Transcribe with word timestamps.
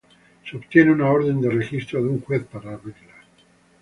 Se 0.49 0.57
obtiene 0.57 0.93
una 0.93 1.11
orden 1.11 1.39
de 1.41 1.51
registro 1.51 2.01
de 2.01 2.09
un 2.09 2.21
juez 2.21 2.43
para 2.49 2.73
abrirla. 2.73 3.13